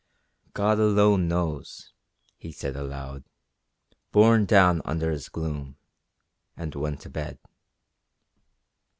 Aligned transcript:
"God 0.55 0.79
alone 0.79 1.27
knows," 1.27 1.93
he 2.35 2.51
said 2.51 2.75
aloud, 2.75 3.23
borne 4.11 4.45
down 4.45 4.81
under 4.83 5.11
his 5.11 5.29
gloom, 5.29 5.77
and 6.57 6.73
went 6.73 7.01
to 7.01 7.09
bed. 7.11 7.37